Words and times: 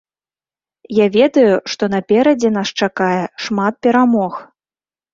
Я 0.99 1.07
ведаю, 1.17 1.53
што 1.75 1.83
наперадзе 1.97 2.49
нас 2.57 2.75
чакае 2.83 3.21
шмат 3.47 3.73
перамог. 3.87 4.33